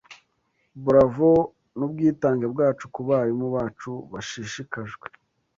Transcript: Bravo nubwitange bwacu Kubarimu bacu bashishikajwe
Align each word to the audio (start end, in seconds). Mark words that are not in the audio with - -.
Bravo 0.85 1.29
nubwitange 1.77 2.45
bwacu 2.53 2.85
Kubarimu 2.95 3.47
bacu 3.55 3.91
bashishikajwe 4.11 5.07